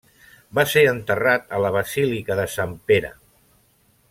[0.59, 3.17] Va ser enterrat a la basílica de Sant Pere.